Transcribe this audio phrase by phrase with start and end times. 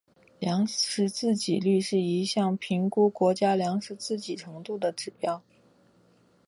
[0.39, 5.43] 粮食自给率是一项评估国家粮食自给程度的指标。